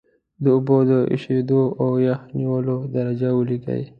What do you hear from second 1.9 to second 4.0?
یخ نیولو درجه ولیکئ.